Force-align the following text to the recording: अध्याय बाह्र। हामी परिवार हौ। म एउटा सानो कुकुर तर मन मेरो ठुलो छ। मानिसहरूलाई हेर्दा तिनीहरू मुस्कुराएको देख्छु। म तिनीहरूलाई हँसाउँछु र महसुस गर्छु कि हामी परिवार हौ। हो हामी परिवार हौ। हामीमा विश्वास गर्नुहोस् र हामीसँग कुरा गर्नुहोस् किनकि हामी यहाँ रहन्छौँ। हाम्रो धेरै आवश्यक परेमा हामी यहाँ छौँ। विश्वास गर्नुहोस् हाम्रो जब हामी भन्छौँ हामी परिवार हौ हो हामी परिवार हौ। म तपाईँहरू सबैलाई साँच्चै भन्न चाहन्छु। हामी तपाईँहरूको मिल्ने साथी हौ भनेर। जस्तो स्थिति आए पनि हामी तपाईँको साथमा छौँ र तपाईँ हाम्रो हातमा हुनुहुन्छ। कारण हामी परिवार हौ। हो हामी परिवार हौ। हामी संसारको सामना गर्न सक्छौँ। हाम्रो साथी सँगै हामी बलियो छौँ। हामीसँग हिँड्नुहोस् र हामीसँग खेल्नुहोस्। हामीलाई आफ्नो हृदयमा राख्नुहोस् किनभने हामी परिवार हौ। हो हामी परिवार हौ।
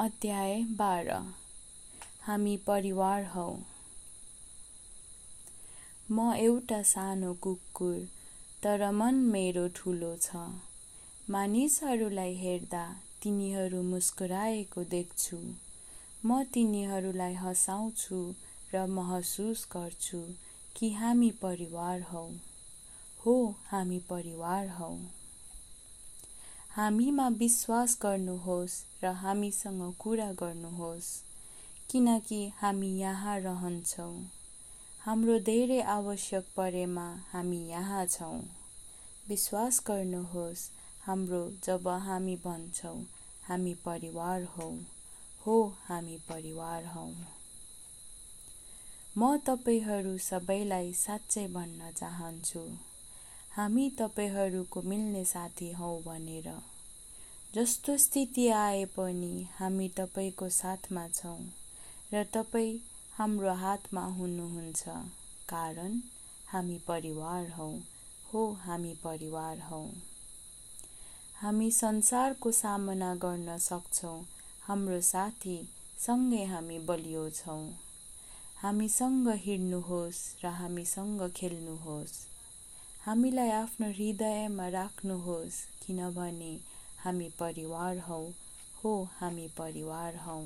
अध्याय 0.00 0.62
बाह्र। 0.62 1.12
हामी 2.22 2.56
परिवार 2.56 3.24
हौ। 3.24 3.56
म 6.10 6.32
एउटा 6.34 6.82
सानो 6.82 7.34
कुकुर 7.34 8.08
तर 8.62 8.90
मन 8.90 9.14
मेरो 9.14 9.68
ठुलो 9.68 10.16
छ। 10.16 10.36
मानिसहरूलाई 11.30 12.34
हेर्दा 12.34 12.96
तिनीहरू 13.22 13.82
मुस्कुराएको 13.82 14.84
देख्छु। 14.84 15.36
म 16.26 16.42
तिनीहरूलाई 16.44 17.34
हँसाउँछु 17.34 18.34
र 18.74 18.86
महसुस 18.86 19.68
गर्छु 19.76 20.24
कि 20.76 20.92
हामी 20.92 21.30
परिवार 21.30 22.02
हौ। 22.02 22.28
हो 23.26 23.54
हामी 23.66 23.98
परिवार 23.98 24.68
हौ। 24.68 24.96
हामीमा 26.70 27.26
विश्वास 27.28 27.96
गर्नुहोस् 28.02 28.74
र 29.02 29.06
हामीसँग 29.20 29.80
कुरा 29.98 30.30
गर्नुहोस् 30.32 31.08
किनकि 31.90 32.38
हामी 32.58 32.90
यहाँ 32.98 33.38
रहन्छौँ। 33.38 34.14
हाम्रो 35.04 35.38
धेरै 35.48 35.80
आवश्यक 35.94 36.44
परेमा 36.56 37.06
हामी 37.32 37.58
यहाँ 37.68 38.04
छौँ। 38.06 38.38
विश्वास 39.28 39.82
गर्नुहोस् 39.86 40.68
हाम्रो 41.06 41.42
जब 41.64 41.88
हामी 42.06 42.36
भन्छौँ 42.44 42.96
हामी 43.48 43.74
परिवार 43.86 44.44
हौ 44.56 44.70
हो 45.46 45.56
हामी 45.88 46.16
परिवार 46.28 46.84
हौ। 46.94 47.06
म 49.18 49.36
तपाईँहरू 49.46 50.16
सबैलाई 50.28 50.92
साँच्चै 50.96 51.46
भन्न 51.48 51.90
चाहन्छु। 51.92 52.64
हामी 53.56 53.90
तपाईँहरूको 53.90 54.82
मिल्ने 54.82 55.24
साथी 55.24 55.70
हौ 55.72 55.98
भनेर। 55.98 56.52
जस्तो 57.54 57.96
स्थिति 57.96 58.48
आए 58.48 58.84
पनि 58.84 59.46
हामी 59.58 59.88
तपाईँको 59.88 60.48
साथमा 60.48 61.08
छौँ 61.08 61.38
र 62.14 62.22
तपाईँ 62.24 62.78
हाम्रो 63.16 63.54
हातमा 63.54 64.04
हुनुहुन्छ। 64.04 64.88
कारण 65.48 65.98
हामी 66.48 66.78
परिवार 66.88 67.50
हौ। 67.50 67.68
हो 68.32 68.46
हामी 68.62 68.94
परिवार 69.04 69.58
हौ। 69.60 69.82
हामी 71.40 71.70
संसारको 71.70 72.52
सामना 72.52 73.14
गर्न 73.14 73.58
सक्छौँ। 73.58 74.24
हाम्रो 74.62 75.00
साथी 75.00 75.58
सँगै 75.98 76.44
हामी 76.44 76.78
बलियो 76.78 77.28
छौँ। 77.30 77.62
हामीसँग 78.62 79.28
हिँड्नुहोस् 79.28 80.44
र 80.44 80.46
हामीसँग 80.46 81.30
खेल्नुहोस्। 81.30 82.18
हामीलाई 83.04 83.50
आफ्नो 83.50 83.86
हृदयमा 83.90 84.66
राख्नुहोस् 84.68 85.60
किनभने 85.82 86.50
हामी 87.04 87.28
परिवार 87.38 87.98
हौ। 88.08 88.18
हो 88.84 88.92
हामी 89.20 89.46
परिवार 89.58 90.16
हौ। 90.16 90.36